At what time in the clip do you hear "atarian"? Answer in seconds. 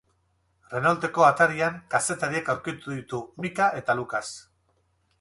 1.27-1.77